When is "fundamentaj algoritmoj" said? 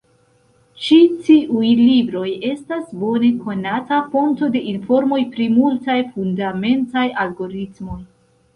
6.17-8.03